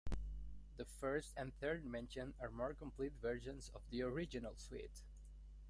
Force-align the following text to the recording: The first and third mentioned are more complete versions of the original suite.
The 0.77 0.85
first 0.85 1.31
and 1.37 1.53
third 1.59 1.85
mentioned 1.85 2.33
are 2.39 2.49
more 2.49 2.73
complete 2.73 3.13
versions 3.21 3.69
of 3.75 3.83
the 3.91 4.01
original 4.01 4.55
suite. 4.57 5.03